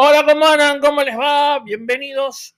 Hola, 0.00 0.24
¿cómo 0.24 0.46
andan? 0.46 0.78
¿Cómo 0.78 1.02
les 1.02 1.18
va? 1.18 1.58
Bienvenidos. 1.58 2.56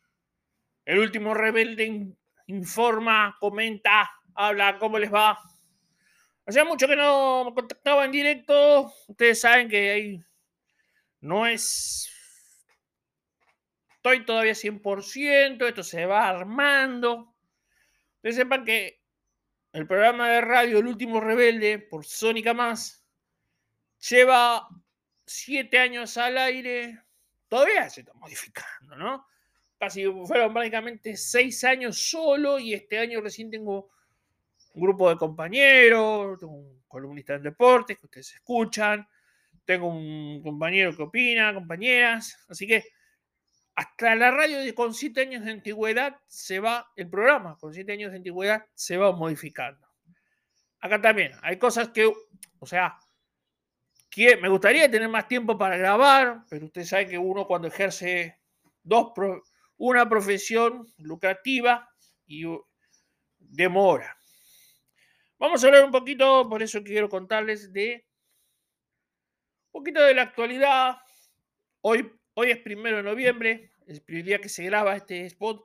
El 0.84 0.98
último 0.98 1.32
rebelde 1.32 2.14
informa, 2.48 3.34
comenta, 3.40 4.10
habla, 4.34 4.76
¿cómo 4.78 4.98
les 4.98 5.10
va? 5.10 5.38
Hacía 6.44 6.66
mucho 6.66 6.86
que 6.86 6.96
no 6.96 7.46
me 7.46 7.54
contactaba 7.54 8.04
en 8.04 8.12
directo. 8.12 8.92
Ustedes 9.08 9.40
saben 9.40 9.70
que 9.70 9.90
ahí 9.90 10.24
no 11.22 11.46
es. 11.46 12.12
Estoy 13.94 14.26
todavía 14.26 14.52
100%, 14.52 15.66
esto 15.66 15.82
se 15.82 16.04
va 16.04 16.28
armando. 16.28 17.34
Ustedes 18.16 18.36
sepan 18.36 18.66
que 18.66 19.00
el 19.72 19.86
programa 19.86 20.28
de 20.28 20.42
radio 20.42 20.78
El 20.80 20.88
último 20.88 21.22
rebelde 21.22 21.78
por 21.78 22.04
Sónica 22.04 22.52
Más 22.52 23.02
lleva 24.10 24.68
siete 25.24 25.78
años 25.78 26.18
al 26.18 26.36
aire 26.36 27.02
todavía 27.50 27.90
se 27.90 28.00
está 28.00 28.14
modificando, 28.14 28.96
¿no? 28.96 29.26
Casi 29.78 30.04
fueron 30.24 30.52
prácticamente 30.54 31.16
seis 31.16 31.64
años 31.64 31.98
solo 31.98 32.58
y 32.58 32.72
este 32.72 32.98
año 32.98 33.20
recién 33.20 33.50
tengo 33.50 33.90
un 34.74 34.82
grupo 34.82 35.10
de 35.10 35.16
compañeros, 35.16 36.38
tengo 36.38 36.54
un 36.54 36.82
columnista 36.86 37.34
en 37.34 37.42
deportes 37.42 37.98
que 37.98 38.06
ustedes 38.06 38.34
escuchan, 38.34 39.06
tengo 39.64 39.88
un 39.88 40.40
compañero 40.42 40.96
que 40.96 41.02
opina, 41.02 41.52
compañeras, 41.52 42.38
así 42.48 42.66
que 42.66 42.84
hasta 43.74 44.14
la 44.14 44.30
radio 44.30 44.74
con 44.74 44.94
siete 44.94 45.22
años 45.22 45.44
de 45.44 45.52
antigüedad 45.52 46.20
se 46.28 46.60
va, 46.60 46.92
el 46.96 47.08
programa 47.08 47.56
con 47.58 47.72
siete 47.74 47.92
años 47.92 48.12
de 48.12 48.18
antigüedad 48.18 48.66
se 48.74 48.96
va 48.96 49.12
modificando. 49.12 49.88
Acá 50.80 51.00
también 51.00 51.32
hay 51.42 51.58
cosas 51.58 51.88
que, 51.88 52.12
o 52.58 52.66
sea, 52.66 52.98
me 54.16 54.48
gustaría 54.48 54.90
tener 54.90 55.08
más 55.08 55.28
tiempo 55.28 55.56
para 55.56 55.76
grabar, 55.76 56.44
pero 56.48 56.66
usted 56.66 56.84
sabe 56.84 57.06
que 57.06 57.18
uno 57.18 57.46
cuando 57.46 57.68
ejerce 57.68 58.38
dos 58.82 59.12
una 59.76 60.08
profesión 60.08 60.86
lucrativa 60.98 61.88
y 62.26 62.44
demora. 63.38 64.16
Vamos 65.38 65.62
a 65.62 65.68
hablar 65.68 65.84
un 65.84 65.90
poquito, 65.90 66.48
por 66.48 66.62
eso 66.62 66.82
quiero 66.82 67.08
contarles 67.08 67.72
de 67.72 68.06
un 69.72 69.80
poquito 69.80 70.02
de 70.02 70.14
la 70.14 70.22
actualidad. 70.22 70.96
Hoy, 71.80 72.12
hoy 72.34 72.50
es 72.50 72.58
primero 72.58 72.98
de 72.98 73.02
noviembre, 73.04 73.72
el 73.86 74.02
día 74.24 74.38
que 74.38 74.48
se 74.48 74.64
graba 74.64 74.96
este 74.96 75.24
spot, 75.26 75.64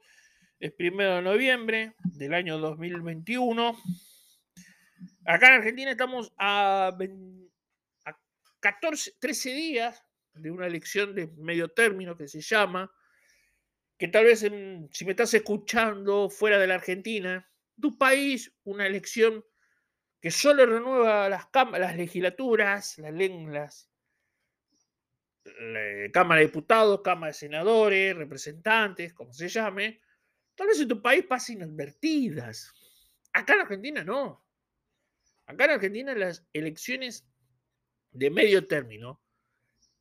es 0.60 0.72
primero 0.72 1.16
de 1.16 1.22
noviembre 1.24 1.96
del 2.04 2.34
año 2.34 2.58
2021. 2.58 3.76
Acá 5.26 5.48
en 5.48 5.54
Argentina 5.56 5.92
estamos 5.92 6.32
a 6.38 6.96
14, 8.66 9.18
13 9.20 9.54
días 9.54 10.04
de 10.34 10.50
una 10.50 10.66
elección 10.66 11.14
de 11.14 11.28
medio 11.38 11.68
término 11.68 12.18
que 12.18 12.28
se 12.28 12.42
llama, 12.42 12.92
que 13.96 14.08
tal 14.08 14.26
vez 14.26 14.40
si 14.40 15.06
me 15.06 15.12
estás 15.12 15.36
escuchando 15.36 16.32
fuera 16.32 16.58
de 16.58 16.66
la 16.66 16.74
Argentina, 16.74 17.48
tu 17.80 17.96
país, 17.96 18.52
una 18.64 18.88
elección 18.88 19.46
que 20.20 20.32
solo 20.32 20.66
renueva 20.66 21.30
las, 21.30 21.48
las 21.78 21.96
legislaturas, 21.96 22.98
las 22.98 23.14
lenguas, 23.14 23.92
la 25.44 26.12
Cámara 26.12 26.40
de 26.40 26.48
Diputados, 26.48 27.02
Cámara 27.04 27.28
de 27.28 27.34
Senadores, 27.36 28.16
representantes, 28.16 29.14
como 29.14 29.32
se 29.32 29.48
llame, 29.48 30.02
tal 30.56 30.70
vez 30.70 30.80
en 30.80 30.88
tu 30.88 31.04
país 31.04 31.24
pasen 31.24 31.58
inadvertidas. 31.58 32.74
Acá 33.32 33.54
en 33.54 33.60
Argentina 33.60 34.04
no. 34.04 34.44
Acá 35.46 35.66
en 35.66 35.72
Argentina 35.72 36.16
las 36.16 36.48
elecciones 36.52 37.28
de 38.16 38.30
medio 38.30 38.66
término 38.66 39.22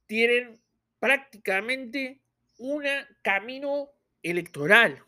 tienen 0.07 0.61
prácticamente 0.99 2.23
un 2.59 2.85
camino 3.23 3.91
electoral. 4.23 5.03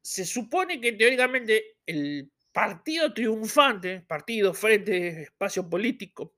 Se 0.00 0.24
supone 0.24 0.80
que 0.80 0.92
teóricamente 0.92 1.78
el 1.84 2.30
partido 2.52 3.12
triunfante, 3.12 4.00
partido, 4.00 4.54
frente, 4.54 5.22
espacio 5.22 5.68
político, 5.68 6.34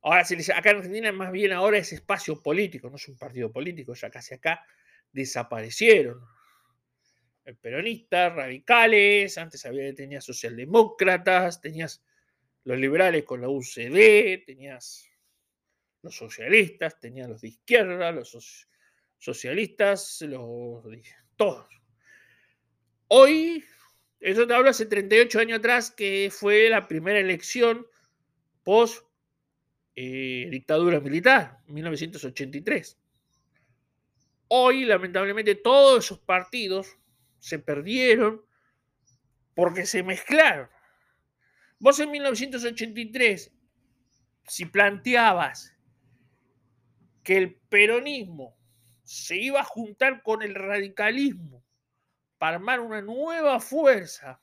ahora 0.00 0.24
se 0.24 0.52
acá 0.52 0.70
en 0.70 0.76
Argentina 0.78 1.12
más 1.12 1.30
bien 1.30 1.52
ahora 1.52 1.78
es 1.78 1.92
espacio 1.92 2.42
político, 2.42 2.88
no 2.88 2.96
es 2.96 3.06
un 3.08 3.18
partido 3.18 3.52
político, 3.52 3.94
ya 3.94 4.10
casi 4.10 4.34
acá 4.34 4.64
desaparecieron. 5.12 6.20
El 7.44 7.56
peronista, 7.56 8.30
radicales, 8.30 9.36
antes 9.36 9.66
había, 9.66 9.92
tenía 9.94 10.20
socialdemócratas, 10.20 11.60
tenías 11.60 12.02
los 12.64 12.78
liberales 12.78 13.24
con 13.24 13.40
la 13.40 13.48
UCD, 13.48 14.44
tenías 14.44 15.08
los 16.02 16.16
socialistas, 16.16 16.98
tenías 17.00 17.28
los 17.28 17.40
de 17.40 17.48
izquierda, 17.48 18.12
los 18.12 18.68
socialistas, 19.18 20.20
los 20.22 20.84
todos. 21.36 21.68
Hoy, 23.08 23.64
eso 24.20 24.46
te 24.46 24.54
hablo 24.54 24.70
hace 24.70 24.86
38 24.86 25.38
años 25.38 25.58
atrás, 25.58 25.90
que 25.90 26.30
fue 26.32 26.68
la 26.68 26.88
primera 26.88 27.18
elección 27.18 27.86
post 28.62 29.04
eh, 29.94 30.48
dictadura 30.50 31.00
militar, 31.00 31.58
1983. 31.66 32.98
Hoy, 34.48 34.84
lamentablemente, 34.84 35.54
todos 35.54 36.04
esos 36.04 36.18
partidos 36.20 36.98
se 37.38 37.58
perdieron 37.58 38.44
porque 39.54 39.86
se 39.86 40.02
mezclaron. 40.02 40.68
Vos 41.82 41.98
en 41.98 42.12
1983, 42.12 43.52
si 44.46 44.66
planteabas 44.66 45.76
que 47.24 47.36
el 47.36 47.56
peronismo 47.56 48.56
se 49.02 49.36
iba 49.36 49.62
a 49.62 49.64
juntar 49.64 50.22
con 50.22 50.42
el 50.42 50.54
radicalismo 50.54 51.64
para 52.38 52.58
armar 52.58 52.78
una 52.78 53.02
nueva 53.02 53.58
fuerza, 53.58 54.40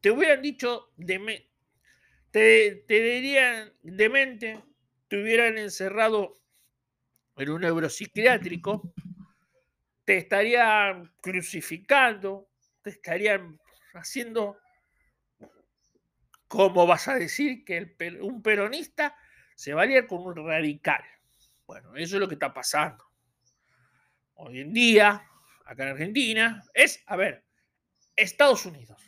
te 0.00 0.12
hubieran 0.12 0.40
dicho, 0.40 0.92
de 0.96 1.48
te, 2.30 2.84
te 2.86 3.00
dirían 3.00 3.72
demente, 3.82 4.62
te 5.08 5.20
hubieran 5.20 5.58
encerrado 5.58 6.36
en 7.38 7.50
un 7.50 7.62
neuropsiquiátrico, 7.62 8.94
te 10.04 10.18
estarían 10.18 11.12
crucificando, 11.20 12.48
te 12.80 12.90
estarían 12.90 13.58
haciendo, 13.94 14.58
¿cómo 16.48 16.86
vas 16.86 17.08
a 17.08 17.14
decir 17.14 17.64
que 17.64 17.96
un 18.20 18.42
peronista 18.42 19.16
se 19.54 19.74
valía 19.74 20.06
con 20.06 20.20
un 20.20 20.46
radical? 20.46 21.02
Bueno, 21.66 21.94
eso 21.96 22.16
es 22.16 22.20
lo 22.20 22.28
que 22.28 22.34
está 22.34 22.52
pasando. 22.52 23.04
Hoy 24.34 24.60
en 24.60 24.72
día, 24.72 25.24
acá 25.64 25.84
en 25.84 25.88
Argentina, 25.90 26.64
es, 26.74 27.02
a 27.06 27.16
ver, 27.16 27.44
Estados 28.16 28.66
Unidos. 28.66 29.00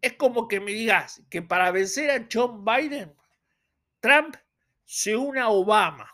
Es 0.00 0.14
como 0.14 0.48
que 0.48 0.60
me 0.60 0.72
digas 0.72 1.22
que 1.30 1.42
para 1.42 1.70
vencer 1.70 2.10
a 2.10 2.26
John 2.30 2.64
Biden, 2.64 3.14
Trump 4.00 4.36
se 4.84 5.16
une 5.16 5.40
a 5.40 5.48
Obama. 5.48 6.12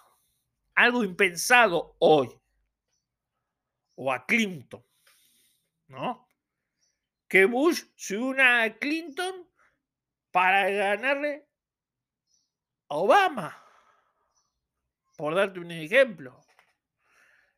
Algo 0.74 1.04
impensado 1.04 1.96
hoy. 1.98 2.28
O 3.94 4.10
a 4.10 4.24
Clinton. 4.24 4.84
¿No? 5.88 6.26
Que 7.32 7.46
Bush 7.46 7.84
se 7.96 8.18
una 8.18 8.62
a 8.62 8.78
Clinton 8.78 9.48
para 10.30 10.68
ganarle 10.68 11.48
a 12.90 12.96
Obama. 12.96 13.64
Por 15.16 15.34
darte 15.34 15.58
un 15.58 15.70
ejemplo. 15.70 16.44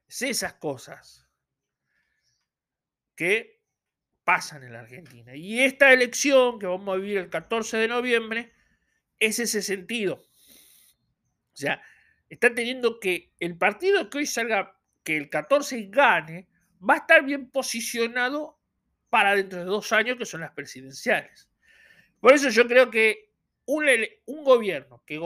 Es 0.06 0.22
esas 0.22 0.54
cosas 0.54 1.28
que 3.16 3.64
pasan 4.22 4.62
en 4.62 4.74
la 4.74 4.80
Argentina. 4.82 5.34
Y 5.34 5.58
esta 5.58 5.92
elección 5.92 6.60
que 6.60 6.66
vamos 6.66 6.94
a 6.94 7.00
vivir 7.00 7.18
el 7.18 7.28
14 7.28 7.76
de 7.76 7.88
noviembre 7.88 8.52
es 9.18 9.40
ese 9.40 9.60
sentido. 9.60 10.22
O 11.52 11.56
sea, 11.56 11.82
está 12.28 12.54
teniendo 12.54 13.00
que 13.00 13.34
el 13.40 13.58
partido 13.58 14.08
que 14.08 14.18
hoy 14.18 14.26
salga, 14.26 14.80
que 15.02 15.16
el 15.16 15.28
14 15.28 15.88
gane, 15.88 16.48
va 16.78 16.94
a 16.94 16.98
estar 16.98 17.24
bien 17.24 17.50
posicionado 17.50 18.60
para 19.14 19.36
dentro 19.36 19.60
de 19.60 19.64
dos 19.66 19.92
años, 19.92 20.18
que 20.18 20.26
son 20.26 20.40
las 20.40 20.50
presidenciales. 20.50 21.48
Por 22.18 22.32
eso 22.32 22.48
yo 22.48 22.66
creo 22.66 22.90
que 22.90 23.30
un, 23.64 23.86
gobierno, 24.42 25.04
que 25.06 25.20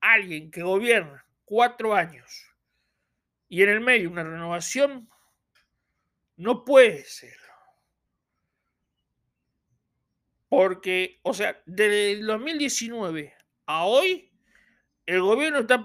alguien 0.00 0.50
que 0.50 0.62
gobierna 0.62 1.26
cuatro 1.44 1.94
años 1.94 2.50
y 3.50 3.62
en 3.62 3.68
el 3.68 3.80
medio 3.80 4.08
una 4.08 4.24
renovación, 4.24 5.10
no 6.36 6.64
puede 6.64 7.04
ser. 7.04 7.36
Porque, 10.48 11.20
o 11.22 11.34
sea, 11.34 11.60
desde 11.66 12.12
el 12.12 12.26
2019 12.26 13.36
a 13.66 13.84
hoy, 13.84 14.32
el 15.04 15.20
gobierno 15.20 15.58
está, 15.58 15.84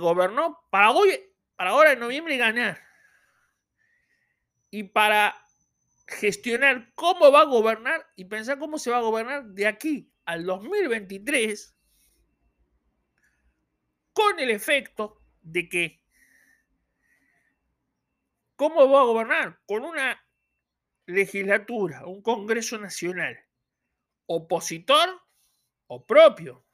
gobernó 0.00 0.66
para 0.68 0.90
hoy, 0.90 1.12
para 1.54 1.70
ahora 1.70 1.92
en 1.92 2.00
noviembre 2.00 2.36
ganar. 2.38 2.82
Y 4.72 4.82
para 4.82 5.38
gestionar 6.06 6.92
cómo 6.94 7.30
va 7.30 7.42
a 7.42 7.46
gobernar 7.46 8.06
y 8.16 8.24
pensar 8.24 8.58
cómo 8.58 8.78
se 8.78 8.90
va 8.90 8.98
a 8.98 9.02
gobernar 9.02 9.44
de 9.46 9.66
aquí 9.66 10.12
al 10.24 10.44
2023, 10.44 11.76
con 14.12 14.38
el 14.38 14.50
efecto 14.50 15.22
de 15.40 15.68
que, 15.68 16.02
¿cómo 18.56 18.88
va 18.88 19.00
a 19.00 19.04
gobernar? 19.04 19.60
Con 19.66 19.84
una 19.84 20.22
legislatura, 21.06 22.06
un 22.06 22.22
Congreso 22.22 22.78
Nacional, 22.78 23.38
opositor 24.26 25.20
o 25.86 26.06
propio. 26.06 26.64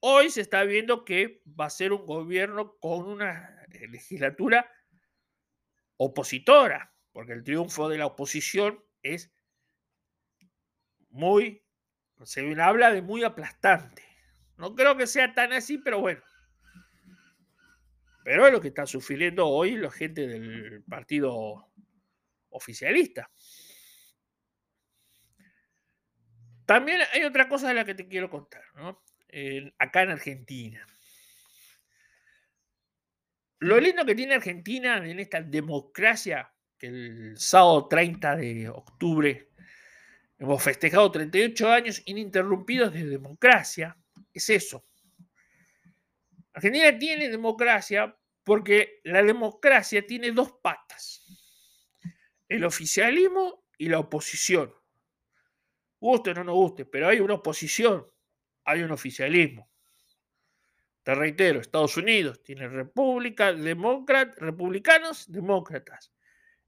Hoy 0.00 0.30
se 0.30 0.40
está 0.40 0.64
viendo 0.64 1.04
que 1.04 1.42
va 1.58 1.66
a 1.66 1.70
ser 1.70 1.92
un 1.92 2.04
gobierno 2.04 2.76
con 2.78 3.06
una 3.06 3.64
legislatura 3.68 4.70
opositora, 5.96 6.93
porque 7.14 7.32
el 7.32 7.44
triunfo 7.44 7.88
de 7.88 7.96
la 7.96 8.06
oposición 8.06 8.84
es 9.02 9.32
muy, 11.10 11.64
se 12.24 12.60
habla 12.60 12.90
de 12.90 13.02
muy 13.02 13.22
aplastante. 13.22 14.02
No 14.56 14.74
creo 14.74 14.96
que 14.96 15.06
sea 15.06 15.32
tan 15.32 15.52
así, 15.52 15.78
pero 15.78 16.00
bueno. 16.00 16.20
Pero 18.24 18.46
es 18.46 18.52
lo 18.52 18.60
que 18.60 18.68
está 18.68 18.84
sufriendo 18.84 19.46
hoy 19.46 19.76
la 19.76 19.92
gente 19.92 20.26
del 20.26 20.82
partido 20.82 21.70
oficialista. 22.50 23.30
También 26.66 27.00
hay 27.12 27.22
otra 27.24 27.48
cosa 27.48 27.68
de 27.68 27.74
la 27.74 27.84
que 27.84 27.94
te 27.94 28.08
quiero 28.08 28.28
contar, 28.28 28.64
¿no? 28.74 29.02
acá 29.78 30.02
en 30.02 30.10
Argentina. 30.10 30.86
Lo 33.58 33.78
lindo 33.78 34.04
que 34.04 34.14
tiene 34.14 34.34
Argentina 34.34 34.96
en 34.96 35.18
esta 35.18 35.40
democracia, 35.42 36.53
el 36.84 37.38
sábado 37.38 37.88
30 37.88 38.36
de 38.36 38.68
octubre 38.68 39.50
hemos 40.38 40.62
festejado 40.62 41.10
38 41.10 41.70
años 41.70 42.02
ininterrumpidos 42.04 42.92
de 42.92 43.06
democracia, 43.06 43.96
es 44.32 44.50
eso. 44.50 44.84
Argentina 46.52 46.96
tiene 46.98 47.28
democracia 47.28 48.16
porque 48.44 49.00
la 49.04 49.22
democracia 49.22 50.06
tiene 50.06 50.30
dos 50.32 50.52
patas, 50.62 51.24
el 52.48 52.64
oficialismo 52.64 53.64
y 53.78 53.88
la 53.88 53.98
oposición. 53.98 54.72
Guste 55.98 56.30
o 56.30 56.34
no 56.34 56.44
nos 56.44 56.54
guste, 56.54 56.84
pero 56.84 57.08
hay 57.08 57.20
una 57.20 57.34
oposición, 57.34 58.06
hay 58.64 58.82
un 58.82 58.92
oficialismo. 58.92 59.70
Te 61.02 61.14
reitero, 61.14 61.60
Estados 61.60 61.96
Unidos 61.96 62.42
tiene 62.42 62.68
república, 62.68 63.52
demócratas, 63.52 64.36
republicanos, 64.38 65.30
demócratas. 65.30 66.14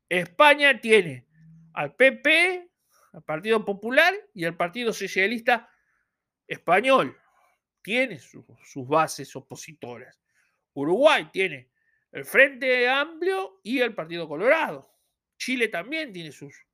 España 0.08 0.80
tiene 0.80 1.26
al 1.72 1.94
PP, 1.94 2.70
al 3.12 3.22
Partido 3.22 3.64
Popular 3.64 4.14
y 4.34 4.44
al 4.44 4.56
Partido 4.56 4.92
Socialista 4.92 5.70
Español. 6.46 7.16
Tiene 7.82 8.18
sus 8.18 8.88
bases 8.88 9.34
opositoras. 9.36 10.20
Uruguay 10.74 11.28
tiene 11.32 11.70
el 12.12 12.24
Frente 12.24 12.88
Amplio 12.88 13.60
y 13.62 13.80
el 13.80 13.94
Partido 13.94 14.28
Colorado. 14.28 14.90
Chile 15.36 15.68
también 15.68 16.12
tiene 16.12 16.32
sus 16.32 16.66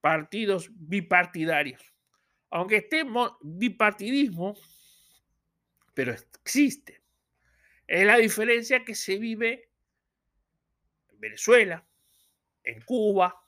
partidos 0.00 0.70
bipartidarios. 0.72 1.94
Aunque 2.50 2.76
esté 2.76 3.04
bipartidismo, 3.42 4.56
pero 5.94 6.12
existe. 6.12 7.02
Es 7.86 8.04
la 8.06 8.16
diferencia 8.16 8.84
que 8.84 8.94
se 8.94 9.18
vive 9.18 9.70
en 11.08 11.20
Venezuela, 11.20 11.86
en 12.64 12.80
Cuba, 12.82 13.40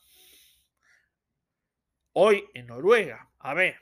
hoy 2.13 2.45
en 2.55 2.67
Noruega. 2.67 3.31
A 3.39 3.55
ver, 3.55 3.81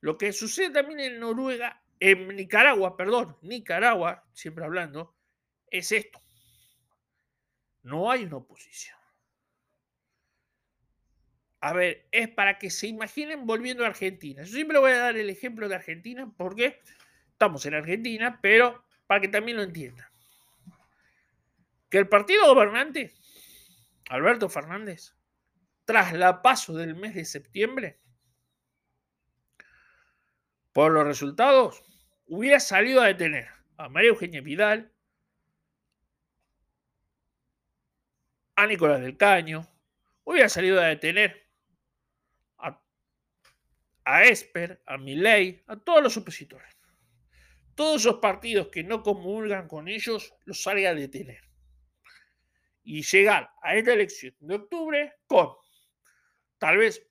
lo 0.00 0.16
que 0.16 0.32
sucede 0.32 0.70
también 0.70 1.00
en 1.00 1.20
Noruega, 1.20 1.82
en 2.00 2.28
Nicaragua, 2.28 2.96
perdón, 2.96 3.36
Nicaragua, 3.42 4.24
siempre 4.32 4.64
hablando, 4.64 5.16
es 5.70 5.92
esto. 5.92 6.20
No 7.82 8.10
hay 8.10 8.24
una 8.24 8.36
oposición. 8.36 8.96
A 11.60 11.72
ver, 11.72 12.06
es 12.12 12.28
para 12.28 12.58
que 12.58 12.70
se 12.70 12.86
imaginen 12.86 13.46
volviendo 13.46 13.84
a 13.84 13.88
Argentina. 13.88 14.42
Yo 14.42 14.52
siempre 14.52 14.78
voy 14.78 14.92
a 14.92 14.98
dar 14.98 15.16
el 15.16 15.28
ejemplo 15.28 15.68
de 15.68 15.74
Argentina 15.74 16.32
porque 16.36 16.80
estamos 17.32 17.66
en 17.66 17.74
Argentina, 17.74 18.38
pero 18.40 18.84
para 19.06 19.20
que 19.20 19.28
también 19.28 19.56
lo 19.56 19.64
entiendan. 19.64 20.06
Que 21.90 21.98
el 21.98 22.08
partido 22.08 22.46
gobernante, 22.46 23.12
Alberto 24.08 24.48
Fernández, 24.48 25.14
tras 25.84 26.12
la 26.12 26.42
paso 26.42 26.74
del 26.74 26.94
mes 26.94 27.14
de 27.14 27.24
septiembre, 27.24 28.00
por 30.72 30.92
los 30.92 31.04
resultados, 31.04 31.82
hubiera 32.26 32.60
salido 32.60 33.00
a 33.00 33.06
detener 33.06 33.48
a 33.76 33.88
María 33.88 34.10
Eugenia 34.10 34.40
Vidal, 34.40 34.92
a 38.56 38.66
Nicolás 38.66 39.00
del 39.00 39.16
Caño, 39.16 39.68
hubiera 40.24 40.48
salido 40.48 40.80
a 40.80 40.86
detener 40.86 41.46
a, 44.04 44.24
Esper, 44.24 44.82
a 44.86 44.96
Milei, 44.96 45.62
a 45.66 45.76
todos 45.76 46.02
los 46.02 46.16
opositores 46.16 46.78
todos 47.78 48.00
esos 48.00 48.16
partidos 48.16 48.70
que 48.72 48.82
no 48.82 49.04
comulgan 49.04 49.68
con 49.68 49.86
ellos 49.86 50.34
los 50.46 50.64
salga 50.64 50.90
a 50.90 50.94
detener. 50.94 51.47
Y 52.90 53.02
llegar 53.02 53.50
a 53.60 53.76
esta 53.76 53.92
elección 53.92 54.34
de 54.40 54.54
octubre 54.54 55.12
con 55.26 55.50
tal 56.56 56.78
vez 56.78 57.06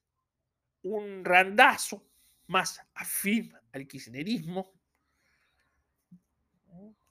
un 0.81 1.23
randazo 1.23 2.03
más 2.47 2.81
afín 2.95 3.53
al 3.71 3.85
kirchnerismo, 3.85 4.73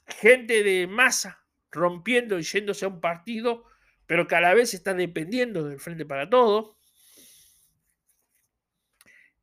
gente 0.05 0.65
de 0.65 0.89
masa 0.89 1.47
rompiendo 1.71 2.41
y 2.41 2.43
yéndose 2.43 2.87
a 2.87 2.89
un 2.89 3.01
partido, 3.01 3.67
pero 4.05 4.27
que 4.27 4.35
a 4.35 4.41
la 4.41 4.53
vez 4.53 4.75
está 4.75 4.95
dependiendo 4.95 5.63
del 5.63 5.79
Frente 5.79 6.05
para 6.05 6.29
Todo. 6.29 6.77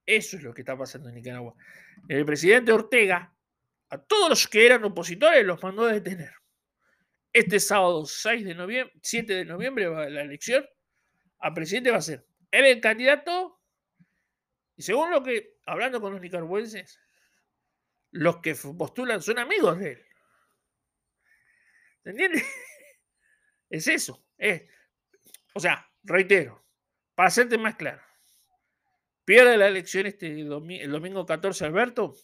Eso 0.05 0.35
es 0.35 0.43
lo 0.43 0.53
que 0.53 0.63
está 0.63 0.77
pasando 0.77 1.07
en 1.07 1.15
Nicaragua. 1.15 1.55
El 2.09 2.25
presidente 2.25 2.73
Ortega 2.73 3.33
a 3.89 3.97
todos 3.99 4.27
los 4.31 4.47
que 4.49 4.65
eran 4.65 4.83
opositores 4.83 5.45
los 5.45 5.63
mandó 5.63 5.85
a 5.85 5.93
detener. 5.93 6.42
Este 7.33 7.59
sábado 7.59 8.05
6 8.05 8.45
de 8.45 8.53
noviembre, 8.53 8.93
7 9.01 9.33
de 9.33 9.45
noviembre 9.45 9.87
va 9.87 10.07
la 10.07 10.21
elección 10.21 10.63
a 11.39 11.53
presidente 11.53 11.89
va 11.89 11.97
a 11.97 12.01
ser 12.01 12.25
él 12.51 12.65
el 12.65 12.79
candidato 12.79 13.59
y 14.75 14.83
según 14.83 15.09
lo 15.09 15.23
que, 15.23 15.57
hablando 15.65 15.99
con 15.99 16.13
los 16.13 16.21
nicaragüenses, 16.21 16.99
los 18.11 18.37
que 18.37 18.55
postulan 18.55 19.21
son 19.21 19.39
amigos 19.39 19.79
de 19.79 19.91
él. 19.93 20.05
¿Se 22.03 22.09
entiende? 22.11 22.43
Es 23.69 23.87
eso. 23.87 24.23
Es, 24.37 24.69
o 25.55 25.59
sea, 25.59 25.91
reitero, 26.03 26.63
para 27.15 27.29
hacerte 27.29 27.57
más 27.57 27.75
claro, 27.75 28.03
pierde 29.25 29.57
la 29.57 29.65
elección 29.65 30.05
este 30.05 30.27
el 30.27 30.91
domingo 30.91 31.25
14 31.25 31.65
Alberto, 31.65 32.15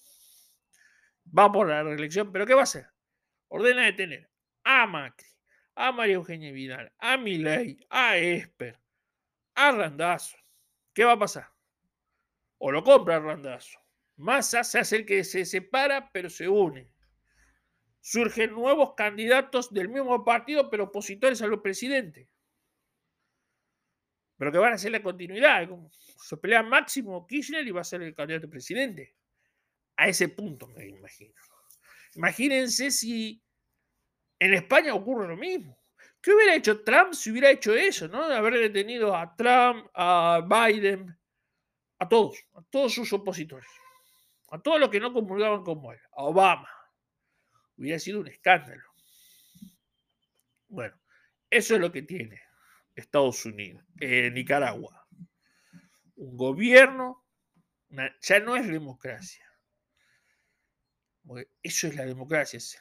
va 1.35 1.51
por 1.51 1.69
la 1.69 1.81
reelección, 1.81 2.31
pero 2.31 2.45
¿qué 2.45 2.53
va 2.53 2.61
a 2.61 2.63
hacer? 2.63 2.87
Ordena 3.47 3.83
detener 3.85 4.29
a 4.63 4.85
Macri, 4.87 5.27
a 5.75 5.91
María 5.91 6.15
Eugenia 6.15 6.51
Vidal, 6.51 6.91
a 6.99 7.17
Milei, 7.17 7.79
a 7.89 8.17
Esper, 8.17 8.79
a 9.55 9.71
Randazo. 9.71 10.37
¿Qué 10.93 11.03
va 11.03 11.13
a 11.13 11.19
pasar? 11.19 11.47
O 12.57 12.71
lo 12.71 12.83
compra 12.83 13.19
Randazo. 13.19 13.79
Massa 14.17 14.63
se 14.63 14.79
hace 14.79 14.97
el 14.97 15.05
que 15.05 15.23
se 15.23 15.45
separa, 15.45 16.11
pero 16.11 16.29
se 16.29 16.47
une. 16.49 16.91
Surgen 18.01 18.51
nuevos 18.51 18.93
candidatos 18.95 19.73
del 19.73 19.89
mismo 19.89 20.25
partido, 20.25 20.69
pero 20.69 20.85
opositores 20.85 21.41
a 21.41 21.47
los 21.47 21.61
presidentes. 21.61 22.27
Pero 24.37 24.51
que 24.51 24.57
van 24.57 24.73
a 24.73 24.75
hacer 24.75 24.91
la 24.91 25.03
continuidad. 25.03 25.69
Se 25.91 26.37
pelea 26.37 26.63
Máximo 26.63 27.25
Kirchner 27.27 27.65
y 27.67 27.71
va 27.71 27.81
a 27.81 27.85
ser 27.85 28.01
el 28.01 28.15
candidato 28.15 28.49
presidente. 28.49 29.15
A 29.97 30.07
ese 30.07 30.29
punto 30.29 30.67
me 30.67 30.87
imagino. 30.87 31.33
Imagínense 32.15 32.89
si 32.91 33.41
en 34.39 34.53
España 34.53 34.93
ocurre 34.93 35.27
lo 35.27 35.37
mismo. 35.37 35.77
¿Qué 36.21 36.33
hubiera 36.33 36.55
hecho 36.55 36.83
Trump 36.83 37.13
si 37.13 37.31
hubiera 37.31 37.49
hecho 37.49 37.73
eso, 37.73 38.07
no? 38.07 38.23
Haber 38.23 38.53
detenido 38.55 39.15
a 39.15 39.35
Trump, 39.35 39.87
a 39.93 40.41
Biden, 40.45 41.17
a 41.97 42.09
todos, 42.09 42.43
a 42.55 42.61
todos 42.63 42.93
sus 42.93 43.11
opositores, 43.13 43.69
a 44.49 44.61
todos 44.61 44.79
los 44.79 44.89
que 44.89 44.99
no 44.99 45.13
comulgaban 45.13 45.63
como 45.63 45.93
él, 45.93 45.99
a 46.11 46.23
Obama. 46.23 46.69
Hubiera 47.77 47.99
sido 47.99 48.19
un 48.19 48.27
escándalo. 48.27 48.83
Bueno, 50.67 50.99
eso 51.49 51.75
es 51.75 51.81
lo 51.81 51.91
que 51.91 52.01
tiene 52.01 52.41
Estados 52.95 53.45
Unidos, 53.45 53.83
eh, 54.01 54.29
Nicaragua. 54.31 55.07
Un 56.15 56.35
gobierno, 56.35 57.25
ya 58.21 58.39
no 58.41 58.57
es 58.57 58.67
democracia 58.67 59.49
eso 61.63 61.87
es 61.87 61.95
la 61.95 62.05
democracia, 62.05 62.57
es 62.57 62.79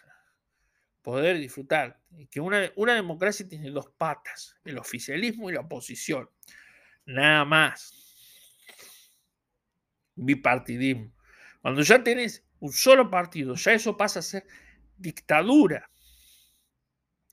poder 1.09 1.38
disfrutar. 1.38 1.99
Que 2.31 2.38
una, 2.38 2.71
una 2.77 2.95
democracia 2.95 3.49
tiene 3.49 3.71
dos 3.71 3.88
patas, 3.97 4.55
el 4.62 4.77
oficialismo 4.77 5.49
y 5.49 5.55
la 5.55 5.61
oposición. 5.61 6.29
Nada 7.07 7.47
más. 7.47 7.95
Bipartidismo. 10.15 11.11
Cuando 11.62 11.81
ya 11.81 12.05
tienes 12.05 12.45
un 12.61 12.73
solo 12.73 13.11
partido, 13.11 13.55
ya 13.55 13.73
eso 13.73 13.97
pasa 13.97 14.19
a 14.19 14.23
ser 14.23 14.47
dictadura, 14.99 15.91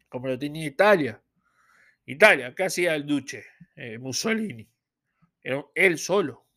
como 0.07 0.27
lo 0.27 0.39
tenía 0.39 0.65
Italia. 0.65 1.21
Italia, 2.05 2.55
¿qué 2.55 2.63
hacía 2.63 2.95
el 2.95 3.05
duce 3.05 3.45
eh, 3.75 3.97
Mussolini? 3.97 4.69
Era 5.43 5.65
él 5.75 5.97
solo. 5.97 6.47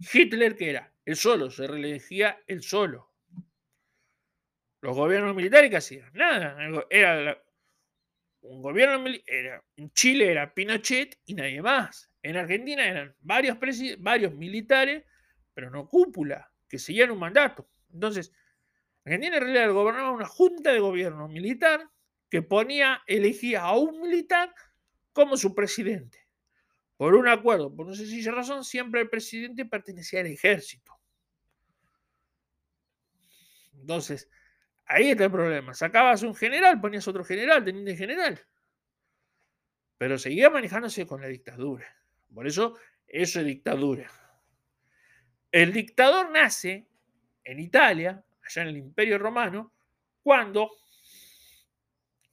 Hitler, 0.00 0.56
¿qué 0.56 0.70
era? 0.70 0.94
Él 1.04 1.16
solo, 1.16 1.50
se 1.50 1.66
reelegía 1.66 2.42
él 2.46 2.62
solo. 2.62 3.11
Los 4.82 4.96
gobiernos 4.96 5.34
militares, 5.34 5.70
¿qué 5.70 5.76
hacían? 5.76 6.10
Nada. 6.12 6.56
Era 6.90 7.40
un 8.40 8.60
gobierno 8.60 8.98
militar. 8.98 9.64
En 9.76 9.92
Chile 9.92 10.30
era 10.30 10.52
Pinochet 10.52 11.20
y 11.24 11.34
nadie 11.34 11.62
más. 11.62 12.10
En 12.20 12.36
Argentina 12.36 12.84
eran 12.84 13.14
varios, 13.20 13.56
varios 14.00 14.34
militares, 14.34 15.04
pero 15.54 15.70
no 15.70 15.88
cúpula, 15.88 16.50
que 16.68 16.80
seguían 16.80 17.12
un 17.12 17.20
mandato. 17.20 17.68
Entonces, 17.92 18.32
Argentina 19.04 19.36
en 19.36 19.42
realidad 19.44 19.72
gobernaba 19.72 20.10
una 20.10 20.26
junta 20.26 20.72
de 20.72 20.80
gobierno 20.80 21.28
militar 21.28 21.88
que 22.28 22.42
ponía, 22.42 23.02
elegía 23.06 23.62
a 23.62 23.76
un 23.76 24.00
militar 24.00 24.52
como 25.12 25.36
su 25.36 25.54
presidente. 25.54 26.26
Por 26.96 27.14
un 27.14 27.28
acuerdo, 27.28 27.72
por 27.74 27.94
sé 27.94 28.06
si 28.06 28.28
razón, 28.28 28.64
siempre 28.64 29.00
el 29.00 29.08
presidente 29.08 29.64
pertenecía 29.64 30.20
al 30.20 30.26
ejército. 30.26 30.98
Entonces, 33.74 34.28
ahí 34.86 35.10
está 35.10 35.24
el 35.24 35.30
problema. 35.30 35.74
Sacabas 35.74 36.22
un 36.22 36.34
general, 36.34 36.80
ponías 36.80 37.06
otro 37.08 37.24
general, 37.24 37.64
teniente 37.64 37.96
general. 37.96 38.40
Pero 39.98 40.18
seguía 40.18 40.50
manejándose 40.50 41.06
con 41.06 41.20
la 41.20 41.28
dictadura. 41.28 41.86
Por 42.34 42.46
eso, 42.46 42.76
eso 43.06 43.40
es 43.40 43.46
dictadura. 43.46 44.10
El 45.50 45.72
dictador 45.72 46.30
nace 46.30 46.88
en 47.44 47.60
Italia, 47.60 48.24
allá 48.42 48.62
en 48.62 48.68
el 48.68 48.76
Imperio 48.78 49.18
Romano, 49.18 49.72
cuando, 50.22 50.70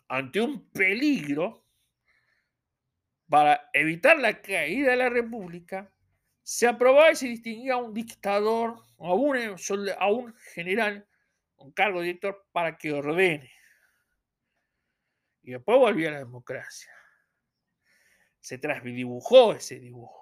ante 0.07 0.41
un 0.41 0.69
peligro, 0.69 1.65
para 3.27 3.69
evitar 3.73 4.17
la 4.19 4.41
caída 4.41 4.91
de 4.91 4.97
la 4.97 5.09
República, 5.09 5.91
se 6.43 6.67
aprobaba 6.67 7.11
y 7.11 7.15
se 7.15 7.27
distinguía 7.27 7.73
a 7.73 7.77
un 7.77 7.93
dictador 7.93 8.77
a 8.99 9.13
un 9.13 10.33
general, 10.53 11.07
un 11.59 11.71
cargo 11.71 11.99
de 11.99 12.07
director, 12.07 12.45
para 12.51 12.77
que 12.77 12.91
ordene. 12.93 13.51
Y 15.43 15.51
después 15.51 15.77
volvía 15.77 16.09
a 16.09 16.13
la 16.13 16.19
democracia. 16.19 16.91
Se 18.39 18.57
trasdibujó 18.57 19.53
ese 19.53 19.79
dibujo. 19.79 20.19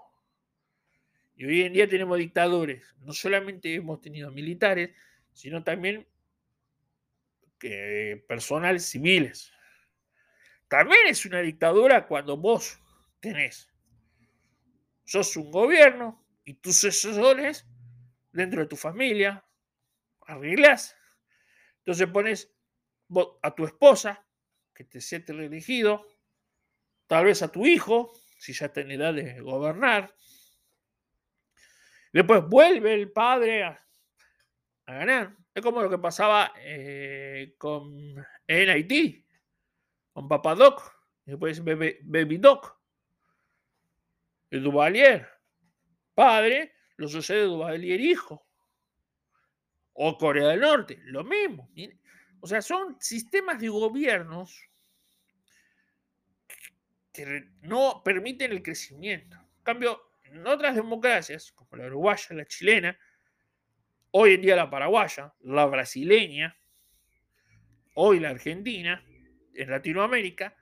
Y 1.35 1.45
hoy 1.45 1.61
en 1.61 1.73
día 1.73 1.87
tenemos 1.87 2.17
dictadores. 2.17 2.95
No 2.99 3.13
solamente 3.13 3.73
hemos 3.73 4.01
tenido 4.01 4.31
militares, 4.31 4.95
sino 5.33 5.63
también 5.63 6.07
que 7.59 8.25
civiles. 8.79 9.51
También 10.67 11.07
es 11.07 11.25
una 11.25 11.39
dictadura 11.41 12.07
cuando 12.07 12.37
vos 12.37 12.79
tenés, 13.19 13.69
sos 15.05 15.35
un 15.37 15.51
gobierno 15.51 16.23
y 16.43 16.55
tus 16.55 16.83
asesores 16.83 17.65
dentro 18.31 18.61
de 18.61 18.67
tu 18.67 18.75
familia, 18.75 19.45
arreglas. 20.25 20.95
Entonces 21.87 22.09
pones 22.09 22.53
a 23.41 23.55
tu 23.55 23.63
esposa, 23.63 24.27
que 24.73 24.83
te 24.83 24.99
siente 24.99 25.31
reelegido, 25.31 26.05
tal 27.07 27.23
vez 27.23 27.41
a 27.41 27.49
tu 27.49 27.65
hijo, 27.65 28.11
si 28.37 28.51
ya 28.51 28.73
tiene 28.73 28.95
edad 28.95 29.13
de 29.13 29.39
gobernar, 29.39 30.13
Después 32.11 32.43
vuelve 32.45 32.93
el 32.93 33.11
padre 33.11 33.63
a, 33.63 33.85
ganar. 34.85 35.37
Es 35.53 35.61
como 35.61 35.81
lo 35.81 35.89
que 35.89 35.97
pasaba 35.97 36.51
eh, 36.57 37.53
con, 37.57 37.93
en 38.47 38.69
Haití, 38.69 39.25
con 40.11 40.27
Papadoc, 40.27 40.81
después 41.25 41.63
Baby 41.63 42.37
Doc. 42.37 42.75
El 44.49 44.63
Duvalier, 44.63 45.27
padre, 46.13 46.73
lo 46.97 47.07
sucede 47.07 47.43
Duvalier 47.43 48.01
hijo. 48.01 48.46
O 49.99 50.15
Corea 50.15 50.49
del 50.49 50.59
Norte, 50.59 50.99
lo 51.05 51.23
mismo. 51.23 51.71
O 52.39 52.47
sea, 52.47 52.61
son 52.61 52.97
sistemas 52.99 53.59
de 53.59 53.69
gobiernos 53.69 54.69
que 57.11 57.49
no 57.61 58.03
permiten 58.05 58.51
el 58.51 58.61
crecimiento. 58.61 59.37
En 59.37 59.63
cambio, 59.63 59.99
en 60.25 60.45
otras 60.45 60.75
democracias, 60.75 61.51
como 61.51 61.75
la 61.77 61.87
uruguaya, 61.87 62.35
la 62.35 62.45
chilena, 62.45 62.99
hoy 64.11 64.35
en 64.35 64.41
día 64.43 64.55
la 64.55 64.69
paraguaya, 64.69 65.33
la 65.41 65.65
brasileña, 65.65 66.55
hoy 67.95 68.19
la 68.19 68.29
argentina, 68.29 69.03
en 69.55 69.71
Latinoamérica, 69.71 70.55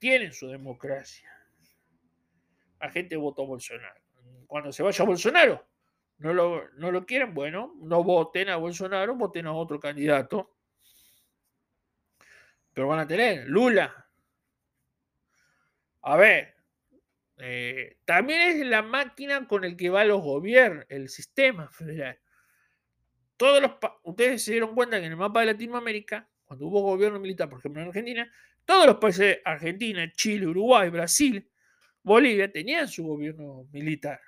tienen 0.00 0.32
su 0.32 0.48
democracia. 0.48 1.30
La 2.80 2.90
gente 2.90 3.14
votó 3.14 3.46
Bolsonaro. 3.46 4.00
Cuando 4.48 4.72
se 4.72 4.82
vaya 4.82 5.04
Bolsonaro, 5.04 5.69
no 6.20 6.34
lo, 6.34 6.68
no 6.74 6.92
lo 6.92 7.06
quieren, 7.06 7.32
bueno, 7.32 7.74
no 7.80 8.04
voten 8.04 8.50
a 8.50 8.56
Bolsonaro, 8.56 9.16
voten 9.16 9.46
a 9.46 9.52
otro 9.52 9.80
candidato. 9.80 10.54
Pero 12.74 12.88
van 12.88 13.00
a 13.00 13.06
tener 13.06 13.48
Lula. 13.48 14.06
A 16.02 16.16
ver, 16.16 16.54
eh, 17.38 17.98
también 18.04 18.42
es 18.42 18.66
la 18.66 18.82
máquina 18.82 19.48
con 19.48 19.64
el 19.64 19.76
que 19.76 19.88
va 19.88 20.04
los 20.04 20.22
gobiernos, 20.22 20.84
el 20.90 21.08
sistema 21.08 21.70
federal. 21.70 22.18
Todos 23.38 23.62
los 23.62 23.72
ustedes 24.02 24.44
se 24.44 24.52
dieron 24.52 24.74
cuenta 24.74 25.00
que 25.00 25.06
en 25.06 25.12
el 25.12 25.18
mapa 25.18 25.40
de 25.40 25.46
Latinoamérica, 25.46 26.28
cuando 26.44 26.66
hubo 26.66 26.82
gobierno 26.82 27.18
militar, 27.18 27.48
por 27.48 27.60
ejemplo 27.60 27.80
en 27.80 27.88
Argentina, 27.88 28.30
todos 28.66 28.86
los 28.86 28.96
países, 28.96 29.38
Argentina, 29.42 30.10
Chile, 30.12 30.46
Uruguay, 30.46 30.90
Brasil, 30.90 31.50
Bolivia, 32.02 32.52
tenían 32.52 32.88
su 32.88 33.04
gobierno 33.04 33.66
militar. 33.72 34.20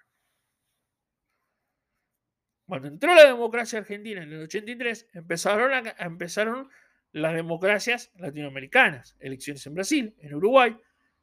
Cuando 2.72 2.88
entró 2.88 3.14
la 3.14 3.26
democracia 3.26 3.80
argentina 3.80 4.22
en 4.22 4.32
el 4.32 4.44
83, 4.44 5.10
empezaron, 5.12 5.92
empezaron 5.98 6.70
las 7.12 7.34
democracias 7.34 8.10
latinoamericanas. 8.14 9.14
Elecciones 9.20 9.66
en 9.66 9.74
Brasil, 9.74 10.16
en 10.20 10.34
Uruguay, 10.34 10.74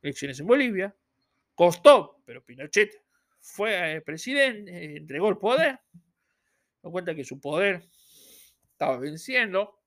elecciones 0.04 0.40
en 0.40 0.46
Bolivia, 0.46 0.96
Costó, 1.56 2.22
pero 2.24 2.46
Pinochet 2.46 3.02
fue 3.40 3.96
eh, 3.96 4.02
presidente, 4.02 4.98
entregó 4.98 5.28
el 5.30 5.40
poder. 5.40 5.80
Me 6.84 6.92
cuenta 6.92 7.16
que 7.16 7.24
su 7.24 7.42
poder 7.42 7.82
estaba 8.72 9.00
venciendo. 9.00 9.82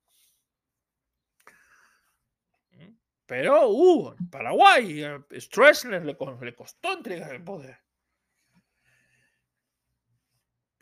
Pero 3.25 3.69
hubo 3.69 4.17
Paraguay, 4.33 5.05
a 5.05 5.25
Stroessner 5.39 6.05
le, 6.05 6.17
le 6.41 6.55
costó 6.57 6.95
entregar 6.95 7.33
el 7.33 7.45
poder. 7.45 7.79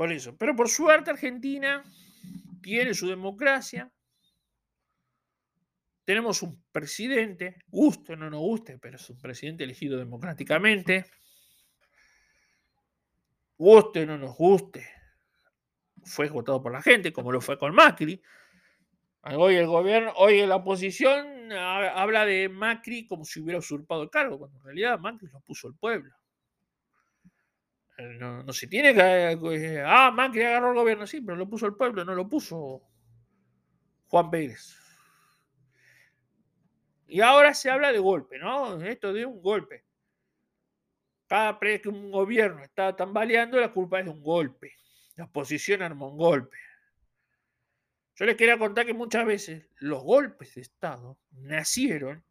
Por 0.01 0.13
eso. 0.13 0.35
Pero 0.35 0.57
por 0.57 0.71
suerte 0.71 1.11
Argentina 1.11 1.85
tiene 2.63 2.95
su 2.95 3.07
democracia, 3.07 3.93
tenemos 6.07 6.43
un 6.43 6.65
presidente, 6.73 7.57
guste 7.67 8.15
o 8.15 8.17
no 8.17 8.31
nos 8.31 8.41
guste, 8.41 8.79
pero 8.79 8.97
es 8.97 9.11
un 9.11 9.21
presidente 9.21 9.65
elegido 9.65 9.99
democráticamente. 9.99 11.05
Guste 13.59 14.05
o 14.05 14.07
no 14.07 14.17
nos 14.17 14.35
guste, 14.39 14.89
fue 16.03 16.31
votado 16.31 16.63
por 16.63 16.73
la 16.73 16.81
gente, 16.81 17.13
como 17.13 17.31
lo 17.31 17.43
fue 17.43 17.59
con 17.59 17.75
Macri. 17.75 18.23
Hoy 19.25 19.57
el 19.57 19.67
gobierno, 19.67 20.15
hoy 20.17 20.47
la 20.47 20.57
oposición 20.57 21.53
habla 21.53 22.25
de 22.25 22.49
Macri 22.49 23.07
como 23.07 23.27
si 23.27 23.41
hubiera 23.41 23.59
usurpado 23.59 24.05
el 24.05 24.09
cargo, 24.09 24.39
cuando 24.39 24.57
en 24.61 24.65
realidad 24.65 24.99
Macri 24.99 25.29
lo 25.29 25.41
puso 25.43 25.69
el 25.69 25.75
pueblo. 25.75 26.15
No, 28.19 28.43
no 28.43 28.53
se 28.53 28.67
tiene 28.67 28.95
que. 28.95 29.33
Eh, 29.33 29.83
ah, 29.85 30.11
Macri 30.11 30.43
agarró 30.43 30.71
el 30.71 30.77
gobierno, 30.77 31.07
sí, 31.07 31.21
pero 31.21 31.37
lo 31.37 31.49
puso 31.49 31.67
el 31.67 31.75
pueblo, 31.75 32.05
no 32.05 32.15
lo 32.15 32.29
puso 32.29 32.83
Juan 34.09 34.31
Pérez. 34.31 34.77
Y 37.07 37.21
ahora 37.21 37.55
se 37.55 37.71
habla 37.71 37.93
de 37.93 37.99
golpe, 37.99 38.39
¿no? 38.39 38.81
Esto 38.83 39.13
de 39.13 39.27
un 39.27 39.43
golpe. 39.43 39.85
Cada 41.27 41.53
vez 41.55 41.81
que 41.83 41.89
un 41.89 42.11
gobierno 42.11 42.63
está 42.63 42.95
tambaleando, 42.95 43.61
la 43.61 43.73
culpa 43.73 43.99
es 43.99 44.05
de 44.05 44.11
un 44.13 44.23
golpe. 44.23 44.77
La 45.17 45.25
oposición 45.25 45.83
armó 45.83 46.09
un 46.09 46.19
golpe. 46.19 46.57
Yo 48.15 48.27
les 48.27 48.37
quería 48.37 48.59
contar 48.59 48.87
que 48.87 48.95
muchas 48.95 49.27
veces 49.27 49.67
los 49.79 50.03
golpes 50.03 50.55
de 50.55 50.61
Estado 50.61 51.19
nacieron 51.33 52.23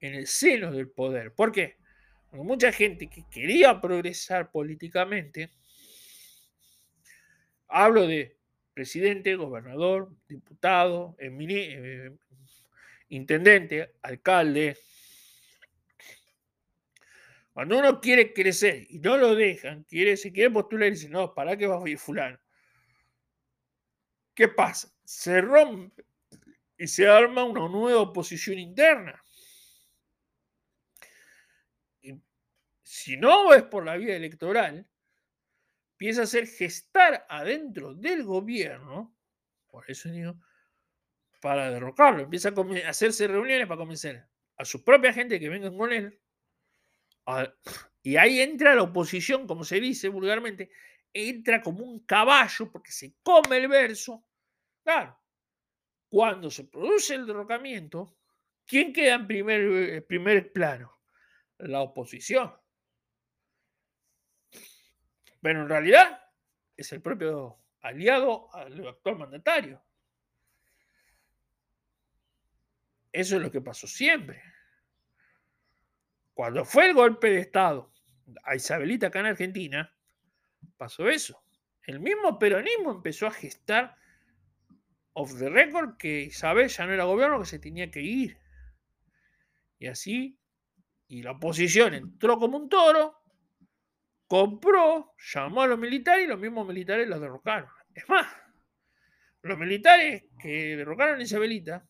en 0.00 0.14
el 0.14 0.26
seno 0.26 0.72
del 0.72 0.90
poder. 0.90 1.32
¿Por 1.32 1.52
qué? 1.52 1.78
Mucha 2.32 2.72
gente 2.72 3.08
que 3.08 3.24
quería 3.30 3.80
progresar 3.80 4.50
políticamente, 4.50 5.50
hablo 7.68 8.06
de 8.06 8.36
presidente, 8.72 9.36
gobernador, 9.36 10.10
diputado, 10.28 11.14
eh, 11.18 12.10
intendente, 13.08 13.94
alcalde. 14.02 14.76
Cuando 17.52 17.78
uno 17.78 18.00
quiere 18.00 18.32
crecer 18.32 18.86
y 18.88 18.98
no 18.98 19.18
lo 19.18 19.34
dejan, 19.34 19.84
quiere, 19.84 20.16
se 20.16 20.32
quiere 20.32 20.50
postular 20.50 20.88
y 20.88 20.92
dice, 20.92 21.08
no, 21.10 21.34
¿para 21.34 21.56
qué 21.56 21.66
va 21.66 21.82
a 21.84 21.88
ir 21.88 21.98
fulano? 21.98 22.38
¿Qué 24.34 24.48
pasa? 24.48 24.90
Se 25.04 25.42
rompe 25.42 26.04
y 26.78 26.86
se 26.86 27.06
arma 27.06 27.44
una 27.44 27.68
nueva 27.68 28.00
oposición 28.00 28.58
interna. 28.58 29.22
Y 32.00 32.18
si 32.92 33.16
no 33.16 33.54
es 33.54 33.62
por 33.62 33.86
la 33.86 33.96
vía 33.96 34.14
electoral, 34.14 34.86
empieza 35.92 36.20
a 36.20 36.24
hacer 36.24 36.46
gestar 36.46 37.24
adentro 37.26 37.94
del 37.94 38.22
gobierno, 38.22 39.16
por 39.66 39.90
eso 39.90 40.10
digo, 40.10 40.36
para 41.40 41.70
derrocarlo, 41.70 42.24
empieza 42.24 42.50
a 42.50 42.88
hacerse 42.90 43.26
reuniones 43.26 43.66
para 43.66 43.78
convencer 43.78 44.28
a 44.58 44.64
su 44.66 44.84
propia 44.84 45.10
gente 45.10 45.40
que 45.40 45.48
vengan 45.48 45.74
con 45.74 45.90
él. 45.90 46.20
y 48.02 48.16
ahí 48.16 48.40
entra 48.40 48.74
la 48.74 48.82
oposición, 48.82 49.46
como 49.46 49.64
se 49.64 49.80
dice 49.80 50.10
vulgarmente, 50.10 50.70
entra 51.14 51.62
como 51.62 51.86
un 51.86 52.04
caballo 52.04 52.70
porque 52.70 52.92
se 52.92 53.14
come 53.22 53.56
el 53.56 53.68
verso. 53.68 54.22
Claro, 54.84 55.18
cuando 56.10 56.50
se 56.50 56.64
produce 56.64 57.14
el 57.14 57.24
derrocamiento, 57.24 58.18
¿quién 58.66 58.92
queda 58.92 59.14
en 59.14 59.26
primer, 59.26 59.60
eh, 59.62 60.02
primer 60.02 60.52
plano? 60.52 61.00
La 61.56 61.80
oposición. 61.80 62.61
Pero 65.42 65.62
en 65.62 65.68
realidad 65.68 66.22
es 66.76 66.92
el 66.92 67.02
propio 67.02 67.58
aliado 67.80 68.54
al 68.54 68.86
actual 68.86 69.18
mandatario. 69.18 69.82
Eso 73.12 73.36
es 73.36 73.42
lo 73.42 73.50
que 73.50 73.60
pasó 73.60 73.86
siempre. 73.86 74.42
Cuando 76.32 76.64
fue 76.64 76.88
el 76.88 76.94
golpe 76.94 77.28
de 77.28 77.40
Estado 77.40 77.92
a 78.44 78.54
Isabelita 78.54 79.08
acá 79.08 79.20
en 79.20 79.26
Argentina, 79.26 79.94
pasó 80.78 81.08
eso. 81.10 81.44
El 81.82 82.00
mismo 82.00 82.38
peronismo 82.38 82.92
empezó 82.92 83.26
a 83.26 83.32
gestar 83.32 83.96
off 85.14 85.38
the 85.38 85.50
record 85.50 85.96
que 85.98 86.22
Isabel 86.22 86.68
ya 86.68 86.86
no 86.86 86.92
era 86.92 87.04
gobierno, 87.04 87.40
que 87.40 87.46
se 87.46 87.58
tenía 87.58 87.90
que 87.90 88.00
ir. 88.00 88.38
Y 89.78 89.88
así, 89.88 90.38
y 91.08 91.22
la 91.22 91.32
oposición 91.32 91.92
entró 91.92 92.38
como 92.38 92.56
un 92.56 92.68
toro, 92.68 93.21
compró, 94.32 95.14
llamó 95.34 95.60
a 95.60 95.66
los 95.66 95.78
militares 95.78 96.24
y 96.24 96.26
los 96.26 96.40
mismos 96.40 96.66
militares 96.66 97.06
los 97.06 97.20
derrocaron. 97.20 97.68
Es 97.94 98.08
más, 98.08 98.26
los 99.42 99.58
militares 99.58 100.24
que 100.40 100.74
derrocaron 100.74 101.20
a 101.20 101.22
Isabelita, 101.22 101.86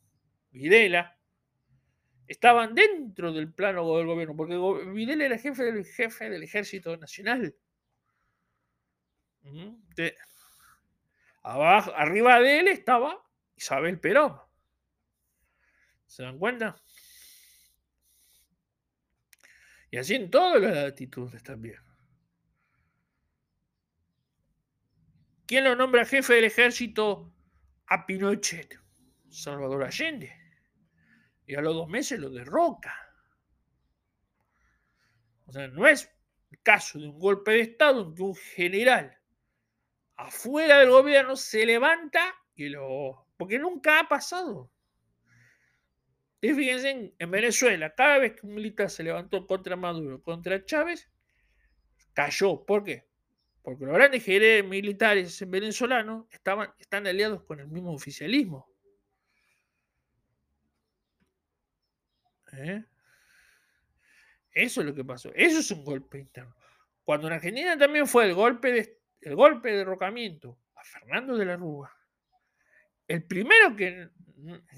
Videla, 0.50 1.16
estaban 2.26 2.74
dentro 2.74 3.32
del 3.32 3.52
plano 3.52 3.96
del 3.96 4.06
gobierno, 4.06 4.34
porque 4.34 4.56
Videla 4.90 5.26
era 5.26 5.38
jefe 5.38 5.62
del 5.62 5.86
jefe 5.86 6.30
del 6.30 6.42
ejército 6.42 6.96
nacional. 6.96 7.54
De, 9.94 10.16
Abajo, 11.44 11.92
arriba 11.94 12.40
de 12.40 12.58
él 12.58 12.66
estaba 12.66 13.24
Isabel 13.54 14.00
Perón. 14.00 14.36
¿Se 16.08 16.24
dan 16.24 16.40
cuenta? 16.40 16.74
Y 19.92 19.98
así 19.98 20.16
en 20.16 20.28
todas 20.28 20.60
las 20.60 20.74
latitudes 20.74 21.40
también. 21.44 21.91
¿Quién 25.52 25.64
lo 25.64 25.76
nombra 25.76 26.06
jefe 26.06 26.32
del 26.32 26.44
ejército 26.44 27.30
a 27.86 28.06
Pinochet? 28.06 28.74
Salvador 29.28 29.84
Allende. 29.84 30.32
Y 31.44 31.54
a 31.56 31.60
los 31.60 31.74
dos 31.74 31.90
meses 31.90 32.18
lo 32.18 32.30
derroca. 32.30 32.96
O 35.44 35.52
sea, 35.52 35.68
no 35.68 35.86
es 35.86 36.10
el 36.52 36.62
caso 36.62 36.98
de 36.98 37.08
un 37.08 37.18
golpe 37.18 37.50
de 37.50 37.60
Estado 37.60 38.00
en 38.00 38.14
que 38.14 38.22
un 38.22 38.34
general 38.34 39.18
afuera 40.16 40.78
del 40.78 40.88
gobierno 40.88 41.36
se 41.36 41.66
levanta 41.66 42.34
y 42.54 42.70
lo... 42.70 43.26
Porque 43.36 43.58
nunca 43.58 44.00
ha 44.00 44.08
pasado. 44.08 44.72
Y 46.40 46.54
fíjense, 46.54 47.14
en, 47.18 47.30
Venezuela, 47.30 47.94
cada 47.94 48.16
vez 48.16 48.40
que 48.40 48.46
un 48.46 48.54
militar 48.54 48.88
se 48.88 49.02
levantó 49.02 49.46
contra 49.46 49.76
Maduro, 49.76 50.22
contra 50.22 50.64
Chávez, 50.64 51.10
cayó. 52.14 52.64
¿Por 52.64 52.84
qué? 52.84 53.11
Porque 53.62 53.84
los 53.84 53.94
grandes 53.94 54.24
generales 54.24 54.64
militares 54.68 55.48
venezolanos 55.48 56.26
estaban, 56.30 56.72
están 56.78 57.06
aliados 57.06 57.44
con 57.44 57.60
el 57.60 57.68
mismo 57.68 57.92
oficialismo. 57.92 58.68
¿Eh? 62.52 62.84
Eso 64.52 64.80
es 64.80 64.86
lo 64.86 64.94
que 64.94 65.04
pasó. 65.04 65.32
Eso 65.34 65.60
es 65.60 65.70
un 65.70 65.84
golpe 65.84 66.18
interno. 66.18 66.54
Cuando 67.04 67.28
en 67.28 67.34
Argentina 67.34 67.78
también 67.78 68.06
fue 68.06 68.26
el 68.26 68.34
golpe 68.34 68.72
de, 68.72 69.00
el 69.20 69.34
golpe 69.34 69.70
de 69.70 69.78
derrocamiento 69.78 70.58
a 70.74 70.84
Fernando 70.84 71.36
de 71.36 71.46
la 71.46 71.56
Rúa, 71.56 71.96
el 73.08 73.24
primero 73.24 73.74
que 73.76 74.08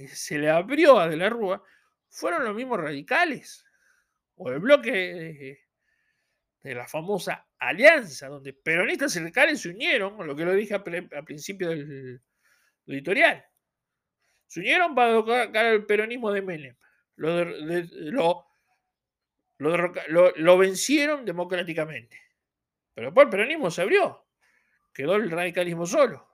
se 0.08 0.38
le 0.38 0.50
abrió 0.50 0.98
a 0.98 1.08
de 1.08 1.16
la 1.16 1.28
Rúa 1.28 1.62
fueron 2.08 2.44
los 2.44 2.54
mismos 2.54 2.80
radicales, 2.80 3.64
o 4.36 4.50
el 4.50 4.60
bloque 4.60 5.63
de, 6.64 6.74
la 6.74 6.88
famosa 6.88 7.46
alianza, 7.58 8.26
donde 8.26 8.52
peronistas 8.52 9.14
y 9.14 9.20
radicales 9.20 9.60
se 9.60 9.68
unieron, 9.68 10.26
lo 10.26 10.34
que 10.34 10.44
lo 10.44 10.52
dije 10.52 10.74
al 10.74 11.24
principio 11.24 11.68
del, 11.70 12.20
editorial. 12.86 13.44
Se 14.46 14.60
unieron 14.60 14.94
para 14.94 15.08
derrocar 15.08 15.66
el 15.66 15.86
peronismo 15.86 16.32
de 16.32 16.42
Menem. 16.42 16.76
Lo, 17.16 17.44
lo, 19.58 20.58
vencieron 20.58 21.24
democráticamente. 21.24 22.20
Pero 22.92 23.08
después 23.08 23.26
el 23.26 23.30
peronismo 23.30 23.70
se 23.70 23.82
abrió 23.82 24.24
quedó 24.94 25.16
el 25.16 25.30
radicalismo 25.30 25.84
solo. 25.84 26.26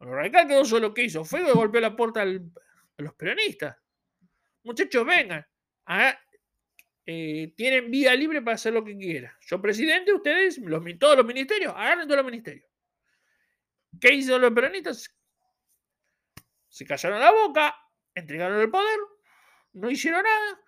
el 0.00 0.08
radical 0.08 0.48
quedó 0.48 0.64
solo, 0.64 0.92
¿qué 0.92 1.04
hizo? 1.04 1.24
Fue 1.24 1.40
y 1.40 1.52
golpeó 1.52 1.80
la 1.80 1.96
puerta 1.96 2.22
a 2.22 2.26
los 2.26 3.14
peronistas. 3.14 3.76
Muchachos, 4.64 5.06
vengan. 5.06 5.46
Eh, 7.06 7.52
tienen 7.56 7.90
vía 7.90 8.14
libre 8.14 8.40
para 8.42 8.54
hacer 8.54 8.72
lo 8.72 8.84
que 8.84 8.96
quieran. 8.96 9.32
Yo, 9.40 9.60
presidente, 9.60 10.12
ustedes, 10.12 10.58
los, 10.58 10.82
todos 10.98 11.16
los 11.16 11.26
ministerios, 11.26 11.72
agarren 11.76 12.06
todos 12.06 12.18
los 12.18 12.26
ministerios. 12.26 12.68
¿Qué 14.00 14.14
hizo 14.14 14.38
los 14.38 14.52
peronistas? 14.52 15.14
Se 16.68 16.84
callaron 16.84 17.20
la 17.20 17.30
boca, 17.30 17.76
entregaron 18.14 18.60
el 18.60 18.70
poder, 18.70 18.98
no 19.74 19.90
hicieron 19.90 20.22
nada. 20.22 20.60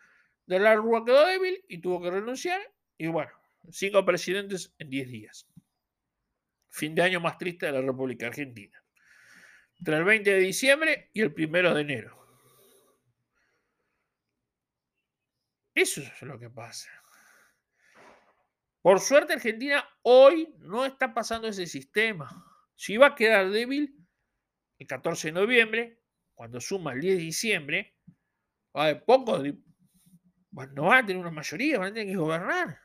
De 0.46 0.61
la 0.61 0.77
Rúa 0.77 1.05
quedó 1.05 1.27
débil 1.27 1.64
y 1.68 1.79
tuvo 1.79 2.01
que 2.01 2.11
renunciar. 2.11 2.61
Y 2.99 3.09
bueno, 3.09 3.33
cinco 3.70 4.05
presidentes 4.05 4.72
en 4.79 4.90
diez 4.90 5.09
días 5.09 5.49
fin 6.77 6.94
de 6.94 7.03
año 7.03 7.20
más 7.20 7.38
triste 7.38 7.66
de 7.66 7.72
la 7.72 7.81
República 7.81 8.27
Argentina. 8.27 8.83
Entre 9.79 9.96
el 9.96 10.05
20 10.05 10.31
de 10.31 10.40
diciembre 10.40 11.11
y 11.14 11.22
el 11.22 11.35
1 11.37 11.75
de 11.75 11.81
enero. 11.81 12.25
Eso 15.76 16.00
es 16.00 16.22
lo 16.22 16.38
que 16.38 16.48
pasa. 16.48 16.88
Por 18.80 18.98
suerte 18.98 19.34
Argentina 19.34 19.86
hoy 20.02 20.54
no 20.60 20.86
está 20.86 21.12
pasando 21.12 21.48
ese 21.48 21.66
sistema. 21.66 22.30
Si 22.74 22.96
va 22.96 23.08
a 23.08 23.14
quedar 23.14 23.50
débil 23.50 23.94
el 24.78 24.86
14 24.86 25.28
de 25.28 25.32
noviembre, 25.32 26.00
cuando 26.34 26.62
suma 26.62 26.94
el 26.94 27.02
10 27.02 27.16
de 27.18 27.22
diciembre, 27.22 27.94
va 28.74 28.84
a 28.84 28.88
haber 28.88 29.04
pocos, 29.04 29.42
no 30.72 30.82
van 30.84 31.04
a 31.04 31.06
tener 31.06 31.20
una 31.20 31.30
mayoría, 31.30 31.78
van 31.78 31.90
a 31.90 31.94
tener 31.94 32.08
que 32.08 32.16
gobernar. 32.16 32.80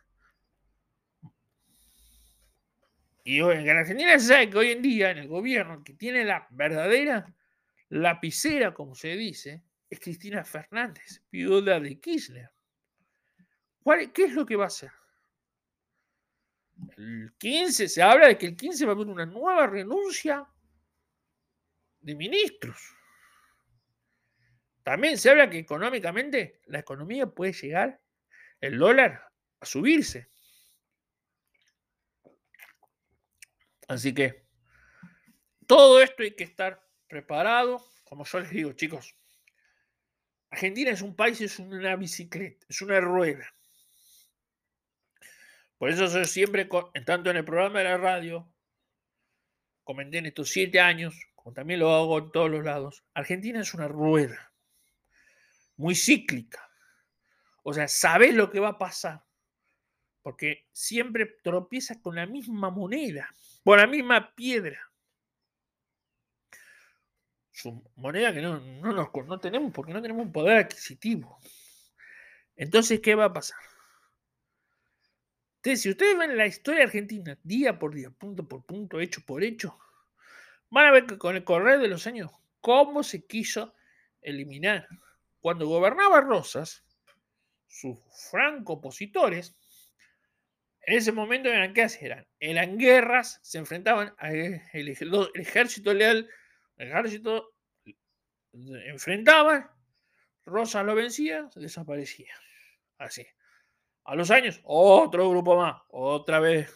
Y 3.24 3.40
en 3.40 3.70
Argentina 3.70 4.20
se 4.20 4.28
sabe 4.28 4.50
que 4.50 4.58
hoy 4.58 4.72
en 4.72 4.82
día 4.82 5.12
en 5.12 5.20
el 5.20 5.28
gobierno 5.30 5.82
que 5.82 5.94
tiene 5.94 6.26
la 6.26 6.46
verdadera 6.52 7.34
lapicera, 7.88 8.74
como 8.74 8.96
se 8.96 9.16
dice, 9.16 9.64
es 9.90 10.00
Cristina 10.02 10.44
Fernández, 10.44 11.24
viuda 11.32 11.80
de 11.80 11.98
Kirchner. 11.98 12.52
¿Qué 14.14 14.24
es 14.26 14.34
lo 14.34 14.46
que 14.46 14.56
va 14.56 14.66
a 14.66 14.68
hacer? 14.68 14.92
El 16.98 17.34
15, 17.38 17.88
se 17.88 18.02
habla 18.02 18.28
de 18.28 18.38
que 18.38 18.48
el 18.48 18.56
15 18.56 18.86
va 18.86 18.92
a 18.92 18.96
haber 18.96 19.08
una 19.08 19.26
nueva 19.26 19.68
renuncia 19.68 20.48
de 22.00 22.16
ministros. 22.16 22.96
También 24.84 25.18
se 25.18 25.30
habla 25.30 25.50
que 25.50 25.60
económicamente 25.60 26.62
la 26.66 26.80
economía 26.80 27.28
puede 27.28 27.54
llegar, 27.54 28.02
el 28.60 28.78
dólar, 28.78 29.32
a 29.60 29.66
subirse. 29.66 30.30
Así 33.88 34.14
que 34.14 34.46
todo 35.68 36.02
esto 36.02 36.24
hay 36.24 36.36
que 36.36 36.44
estar 36.44 36.84
preparado. 37.08 37.86
Como 38.04 38.26
yo 38.26 38.40
les 38.40 38.50
digo, 38.50 38.74
chicos, 38.74 39.16
Argentina 40.50 40.92
es 40.92 41.02
un 41.02 41.16
país, 41.16 41.40
es 41.42 41.60
una 41.60 41.96
bicicleta, 41.96 42.66
es 42.68 42.82
una 42.82 43.00
rueda. 43.00 43.54
Por 45.82 45.90
eso 45.90 46.06
yo 46.06 46.26
siempre, 46.26 46.70
tanto 47.08 47.32
en 47.32 47.38
el 47.38 47.44
programa 47.44 47.80
de 47.80 47.86
la 47.86 47.98
radio, 47.98 48.48
comenté 49.84 50.20
en 50.20 50.28
estos 50.28 50.52
siete 50.52 50.80
años, 50.80 51.16
como 51.34 51.56
también 51.56 51.80
lo 51.80 51.92
hago 51.92 52.20
en 52.20 52.32
todos 52.32 52.52
los 52.52 52.64
lados, 52.64 53.04
Argentina 53.16 53.60
es 53.60 53.74
una 53.74 53.88
rueda, 53.88 54.54
muy 55.78 55.96
cíclica. 55.96 56.70
O 57.64 57.74
sea, 57.74 57.88
sabes 57.88 58.36
lo 58.36 58.52
que 58.52 58.60
va 58.60 58.68
a 58.68 58.78
pasar, 58.78 59.24
porque 60.22 60.68
siempre 60.72 61.26
tropieza 61.42 62.00
con 62.00 62.14
la 62.14 62.28
misma 62.28 62.70
moneda 62.70 63.34
por 63.64 63.80
la 63.80 63.88
misma 63.88 64.36
piedra. 64.36 64.80
su 67.50 67.84
moneda 67.96 68.32
que 68.32 68.44
no, 68.44 68.60
no, 68.60 69.12
no 69.12 69.40
tenemos 69.40 69.74
porque 69.74 69.94
no 69.94 70.02
tenemos 70.04 70.28
un 70.28 70.32
poder 70.32 70.60
adquisitivo. 70.60 71.40
Entonces, 72.56 73.00
¿qué 73.00 73.16
va 73.16 73.26
a 73.26 73.34
pasar? 73.34 73.58
Entonces, 75.64 75.84
si 75.84 75.90
ustedes 75.92 76.18
ven 76.18 76.36
la 76.36 76.48
historia 76.48 76.86
argentina 76.86 77.38
día 77.44 77.78
por 77.78 77.94
día, 77.94 78.10
punto 78.10 78.48
por 78.48 78.66
punto, 78.66 79.00
hecho 79.00 79.22
por 79.24 79.44
hecho, 79.44 79.78
van 80.72 80.88
a 80.88 80.92
ver 80.92 81.06
que 81.06 81.20
con 81.20 81.36
el 81.36 81.44
correr 81.44 81.80
de 81.80 81.88
los 81.88 82.08
años, 82.08 82.32
cómo 82.62 83.04
se 83.04 83.28
quiso 83.28 83.76
eliminar. 84.22 84.88
Cuando 85.40 85.68
gobernaba 85.68 86.22
Rosas, 86.22 86.84
sus 87.68 88.00
franco 88.32 88.74
opositores, 88.74 89.56
en 90.82 90.98
ese 90.98 91.12
momento 91.12 91.48
eran 91.50 91.76
qué 91.76 91.84
hacían? 91.84 92.28
Eran 92.40 92.80
guerras, 92.80 93.40
se 93.44 93.60
enfrentaban 93.60 94.16
al 94.18 94.62
ejército 94.74 95.94
leal, 95.94 96.28
el 96.78 96.88
ejército 96.88 97.54
enfrentaban, 98.52 99.70
Rosas 100.44 100.84
lo 100.84 100.96
vencía, 100.96 101.48
desaparecía. 101.56 102.34
Así. 102.98 103.28
A 104.04 104.16
los 104.16 104.32
años, 104.32 104.60
otro 104.64 105.30
grupo 105.30 105.56
más, 105.58 105.82
otra 105.90 106.40
vez. 106.40 106.74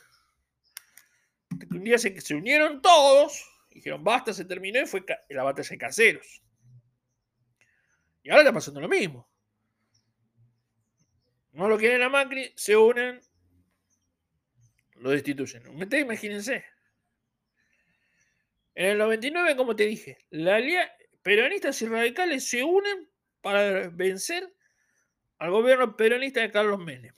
Un 1.71 1.83
día 1.83 1.97
se, 1.97 2.19
se 2.21 2.35
unieron 2.35 2.81
todos, 2.81 3.43
dijeron 3.69 4.03
basta, 4.03 4.33
se 4.33 4.45
terminó 4.45 4.81
y 4.81 4.85
fue 4.85 5.03
la 5.29 5.43
batalla 5.43 5.69
de 5.69 5.77
caseros. 5.77 6.41
Y 8.23 8.29
ahora 8.29 8.41
está 8.41 8.53
pasando 8.53 8.81
lo 8.81 8.87
mismo. 8.87 9.29
No 11.51 11.69
lo 11.69 11.77
quieren 11.77 12.01
a 12.01 12.09
Macri, 12.09 12.51
se 12.55 12.75
unen, 12.75 13.21
lo 14.95 15.11
destituyen. 15.11 15.63
Imagínense. 15.67 16.65
En 18.73 18.87
el 18.87 18.97
99, 18.97 19.55
como 19.55 19.75
te 19.75 19.85
dije, 19.85 20.17
la 20.31 20.59
peronistas 21.21 21.81
y 21.81 21.87
radicales 21.87 22.47
se 22.47 22.63
unen 22.63 23.09
para 23.41 23.89
vencer 23.89 24.54
al 25.37 25.51
gobierno 25.51 25.95
peronista 25.95 26.41
de 26.41 26.51
Carlos 26.51 26.79
Menem. 26.79 27.13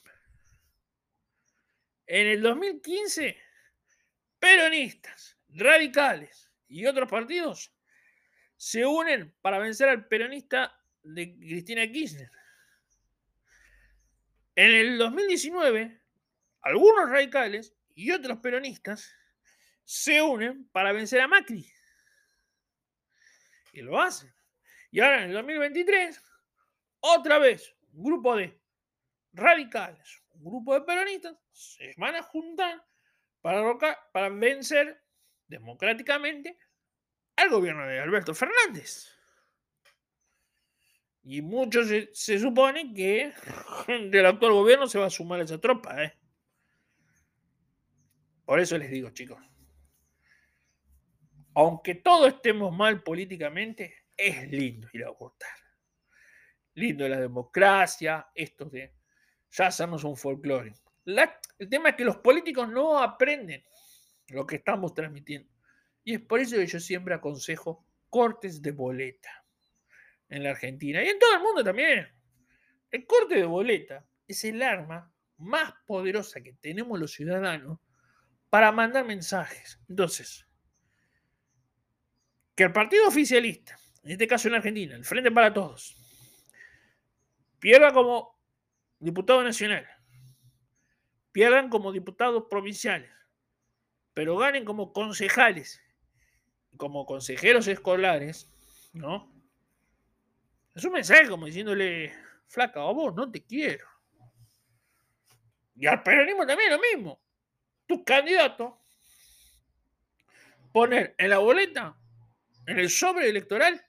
En 2.05 2.27
el 2.27 2.41
2015, 2.41 3.37
peronistas, 4.39 5.37
radicales 5.49 6.49
y 6.67 6.85
otros 6.85 7.09
partidos 7.09 7.73
se 8.55 8.85
unen 8.85 9.35
para 9.41 9.59
vencer 9.59 9.89
al 9.89 10.07
peronista 10.07 10.81
de 11.03 11.35
Cristina 11.37 11.85
Kirchner. 11.91 12.31
En 14.55 14.71
el 14.71 14.97
2019, 14.97 16.01
algunos 16.61 17.09
radicales 17.09 17.75
y 17.93 18.11
otros 18.11 18.39
peronistas 18.39 19.13
se 19.83 20.21
unen 20.21 20.67
para 20.69 20.91
vencer 20.91 21.21
a 21.21 21.27
Macri. 21.27 21.71
Y 23.73 23.81
lo 23.81 24.01
hacen. 24.01 24.33
Y 24.89 24.99
ahora 25.01 25.23
en 25.23 25.29
el 25.29 25.33
2023, 25.33 26.21
otra 27.01 27.37
vez, 27.37 27.76
un 27.93 28.03
grupo 28.03 28.35
de 28.35 28.59
radicales, 29.33 30.23
un 30.31 30.43
grupo 30.45 30.73
de 30.73 30.81
peronistas, 30.81 31.37
se 31.51 31.93
van 31.97 32.15
a 32.15 32.23
juntar 32.23 32.85
para, 33.41 33.77
para 34.11 34.29
vencer 34.29 35.03
democráticamente 35.47 36.57
al 37.35 37.49
gobierno 37.49 37.85
de 37.87 37.99
Alberto 37.99 38.33
Fernández. 38.33 39.13
Y 41.23 41.41
muchos 41.41 41.87
se, 42.13 42.39
supone 42.39 42.93
que 42.93 43.33
del 44.09 44.25
actual 44.25 44.53
gobierno 44.53 44.87
se 44.87 44.99
va 44.99 45.07
a 45.07 45.09
sumar 45.09 45.41
a 45.41 45.43
esa 45.43 45.59
tropa. 45.59 46.03
¿eh? 46.03 46.17
Por 48.45 48.59
eso 48.59 48.77
les 48.77 48.89
digo, 48.89 49.09
chicos, 49.09 49.37
aunque 51.53 51.95
todos 51.95 52.29
estemos 52.29 52.75
mal 52.75 53.03
políticamente, 53.03 54.05
es 54.15 54.49
lindo 54.49 54.87
ir 54.93 55.03
a 55.03 55.09
votar. 55.09 55.66
Lindo 56.77 57.09
la 57.09 57.19
democracia, 57.19 58.27
esto 58.35 58.65
de 58.65 58.93
ya 59.49 59.65
hacemos 59.65 60.03
un 60.03 60.15
folclore. 60.15 60.75
el 61.05 61.69
tema 61.69 61.89
es 61.89 61.95
que 61.95 62.05
los 62.05 62.17
políticos 62.17 62.69
no 62.69 63.01
aprenden 63.01 63.63
lo 64.27 64.45
que 64.45 64.57
estamos 64.57 64.93
transmitiendo. 64.93 65.51
Y 66.03 66.13
es 66.13 66.21
por 66.21 66.39
eso 66.39 66.55
que 66.55 66.67
yo 66.67 66.79
siempre 66.79 67.15
aconsejo 67.15 67.83
cortes 68.11 68.61
de 68.61 68.73
boleta 68.73 69.43
en 70.29 70.43
la 70.43 70.51
Argentina 70.51 71.03
y 71.03 71.07
en 71.07 71.17
todo 71.17 71.33
el 71.33 71.41
mundo 71.41 71.63
también. 71.63 72.09
El 72.91 73.07
corte 73.07 73.33
de 73.33 73.45
boleta 73.45 74.05
es 74.27 74.43
el 74.43 74.61
arma 74.61 75.11
más 75.37 75.73
poderosa 75.87 76.41
que 76.41 76.53
tenemos 76.53 76.99
los 76.99 77.11
ciudadanos 77.11 77.79
para 78.51 78.71
mandar 78.71 79.03
mensajes. 79.03 79.79
Entonces, 79.89 80.45
que 82.53 82.65
el 82.65 82.71
partido 82.71 83.07
oficialista, 83.07 83.79
en 84.03 84.11
este 84.11 84.27
caso 84.27 84.47
en 84.47 84.53
Argentina, 84.53 84.95
el 84.95 85.05
Frente 85.05 85.31
para 85.31 85.51
Todos, 85.51 86.06
pierda 87.59 87.93
como 87.93 88.39
diputado 88.99 89.43
nacional, 89.43 89.87
pierdan 91.31 91.69
como 91.69 91.91
diputados 91.91 92.45
provinciales, 92.49 93.11
pero 94.13 94.37
ganen 94.37 94.65
como 94.65 94.93
concejales, 94.93 95.81
como 96.77 97.05
consejeros 97.05 97.67
escolares, 97.67 98.51
¿no? 98.93 99.31
Es 100.75 100.85
un 100.85 100.93
mensaje 100.93 101.27
como 101.27 101.47
diciéndole, 101.47 102.13
flaca, 102.47 102.81
a 102.81 102.91
vos 102.91 103.13
no 103.15 103.31
te 103.31 103.43
quiero. 103.43 103.87
Y 105.75 105.85
al 105.87 106.03
peronismo 106.03 106.45
también 106.45 106.71
lo 106.71 106.79
mismo. 106.79 107.21
Tu 107.87 108.03
candidato, 108.03 108.81
poner 110.71 111.15
en 111.17 111.29
la 111.29 111.37
boleta, 111.37 111.97
en 112.65 112.79
el 112.79 112.89
sobre 112.89 113.29
electoral, 113.29 113.83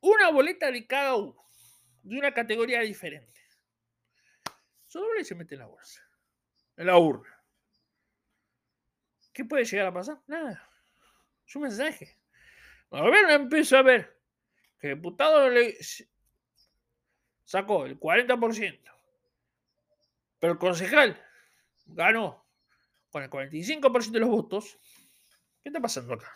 una 0.00 0.30
boleta 0.30 0.70
de 0.70 0.86
cada 0.86 1.16
uno, 1.16 1.36
de 2.02 2.18
una 2.18 2.32
categoría 2.32 2.80
diferente. 2.80 3.40
Sobre 4.86 5.20
y 5.20 5.24
se 5.24 5.34
mete 5.34 5.54
en 5.54 5.60
la 5.60 5.66
bolsa, 5.66 6.02
en 6.76 6.86
la 6.86 6.98
urna. 6.98 7.38
¿Qué 9.32 9.44
puede 9.44 9.64
llegar 9.64 9.86
a 9.86 9.92
pasar? 9.92 10.20
Nada. 10.26 10.68
Es 11.46 11.54
un 11.54 11.62
mensaje. 11.62 12.18
A 12.90 13.02
ver, 13.02 13.30
empiezo 13.30 13.76
a 13.76 13.82
ver 13.82 14.18
que 14.80 14.88
el 14.88 14.96
diputado 14.96 15.50
le 15.50 15.76
sacó 17.44 17.84
el 17.86 17.98
40%, 17.98 18.80
pero 20.38 20.52
el 20.54 20.58
concejal 20.58 21.22
ganó 21.86 22.46
con 23.10 23.22
el 23.22 23.30
45% 23.30 24.10
de 24.10 24.20
los 24.20 24.28
votos, 24.28 24.78
¿qué 25.62 25.68
está 25.68 25.80
pasando 25.80 26.14
acá? 26.14 26.30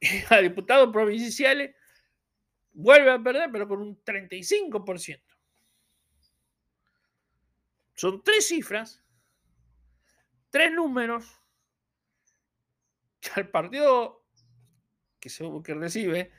A 0.30 0.38
diputados 0.38 0.92
provinciales 0.92 1.74
vuelve 2.74 3.10
a 3.10 3.22
perder, 3.22 3.50
pero 3.50 3.66
con 3.66 3.80
un 3.80 4.04
35%. 4.04 5.22
Son 7.94 8.22
tres 8.22 8.48
cifras, 8.48 9.02
tres 10.50 10.72
números 10.72 11.40
al 13.34 13.48
partido 13.48 14.26
que, 15.18 15.30
se, 15.30 15.44
que 15.64 15.74
recibe 15.74 16.32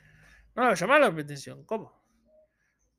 no 0.54 0.62
le 0.62 0.68
va 0.68 0.72
a 0.72 0.76
llamar 0.76 1.00
la 1.00 1.06
atención. 1.08 1.64
¿Cómo? 1.64 1.92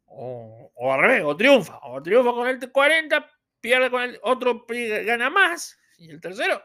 O, 0.05 0.71
o, 0.75 0.93
al 0.93 1.01
revés, 1.01 1.23
o 1.25 1.35
triunfa. 1.35 1.79
O 1.83 2.01
triunfa 2.01 2.31
con 2.31 2.47
el 2.47 2.71
40, 2.71 3.31
pierde 3.59 3.89
con 3.89 4.03
el 4.03 4.19
otro, 4.21 4.65
gana 4.67 5.29
más. 5.29 5.77
Y 5.97 6.11
el 6.11 6.21
tercero 6.21 6.61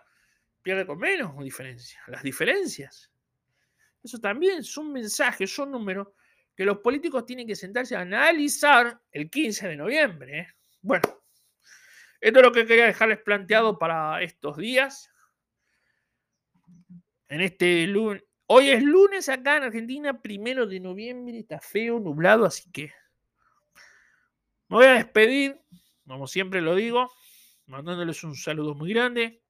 pierde 0.61 0.87
con 0.87 0.99
menos 0.99 1.37
diferencia. 1.43 2.01
Las 2.09 2.23
diferencias. 2.23 3.11
Eso 4.03 4.19
también 4.19 4.63
son 4.63 4.93
mensajes, 4.93 5.55
son 5.55 5.71
números 5.71 6.09
que 6.55 6.65
los 6.65 6.79
políticos 6.79 7.25
tienen 7.25 7.47
que 7.47 7.57
sentarse 7.57 7.97
a 7.97 8.01
analizar 8.01 9.01
el 9.11 9.31
15 9.31 9.69
de 9.69 9.77
noviembre. 9.77 10.39
¿eh? 10.39 10.49
Bueno, 10.81 11.03
esto 12.21 12.39
es 12.39 12.45
lo 12.45 12.53
que 12.53 12.67
quería 12.67 12.87
dejarles 12.87 13.21
planteado 13.21 13.79
para 13.79 14.23
estos 14.23 14.57
días. 14.57 15.11
En 17.29 17.41
este 17.41 17.87
lunes, 17.87 18.23
Hoy 18.55 18.69
es 18.69 18.83
lunes 18.83 19.31
acá 19.31 19.57
en 19.57 19.63
Argentina, 19.63 20.21
primero 20.21 20.67
de 20.67 20.79
noviembre, 20.79 21.39
está 21.39 21.59
feo, 21.59 21.99
nublado, 21.99 22.45
así 22.45 22.71
que 22.71 22.93
me 24.69 24.77
voy 24.77 24.85
a 24.85 24.93
despedir, 24.93 25.59
como 26.07 26.27
siempre 26.27 26.61
lo 26.61 26.75
digo, 26.75 27.11
mandándoles 27.65 28.23
un 28.25 28.37
saludo 28.37 28.75
muy 28.75 28.93
grande. 28.93 29.43